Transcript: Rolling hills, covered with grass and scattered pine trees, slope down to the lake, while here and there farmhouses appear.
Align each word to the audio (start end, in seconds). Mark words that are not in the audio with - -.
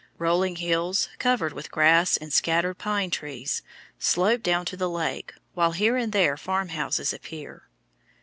Rolling 0.17 0.55
hills, 0.55 1.09
covered 1.19 1.53
with 1.53 1.69
grass 1.69 2.17
and 2.17 2.33
scattered 2.33 2.79
pine 2.79 3.11
trees, 3.11 3.61
slope 3.99 4.41
down 4.41 4.65
to 4.65 4.75
the 4.75 4.89
lake, 4.89 5.31
while 5.53 5.73
here 5.73 5.95
and 5.95 6.11
there 6.11 6.37
farmhouses 6.37 7.13
appear. 7.13 7.67